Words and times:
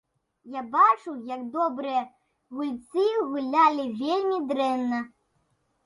Я 0.53 0.61
бачыў, 0.75 1.19
як 1.33 1.43
добрыя 1.59 2.01
гульцы 2.55 3.07
гулялі 3.31 3.89
вельмі 4.05 4.45
дрэнна. 4.53 5.09